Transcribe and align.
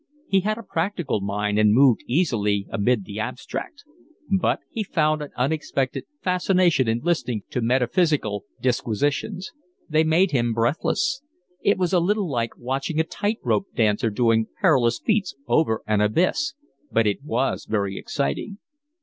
He 0.27 0.39
had 0.39 0.57
a 0.57 0.63
practical 0.63 1.21
mind 1.21 1.59
and 1.59 1.75
moved 1.75 2.01
uneasily 2.07 2.65
amid 2.71 3.05
the 3.05 3.19
abstract; 3.19 3.83
but 4.39 4.61
he 4.71 4.81
found 4.83 5.21
an 5.21 5.29
unexpected 5.37 6.05
fascination 6.23 6.87
in 6.87 7.01
listening 7.03 7.43
to 7.51 7.61
metaphysical 7.61 8.45
disquisitions; 8.59 9.51
they 9.87 10.03
made 10.03 10.31
him 10.31 10.53
breathless; 10.55 11.21
it 11.61 11.77
was 11.77 11.93
a 11.93 11.99
little 11.99 12.27
like 12.27 12.57
watching 12.57 12.99
a 12.99 13.03
tight 13.03 13.37
rope 13.43 13.67
dancer 13.75 14.09
doing 14.09 14.47
perilous 14.59 14.97
feats 14.99 15.35
over 15.47 15.83
an 15.85 16.01
abyss; 16.01 16.55
but 16.91 17.05
it 17.05 17.23
was 17.23 17.65
very 17.69 17.95
exciting. 17.95 18.57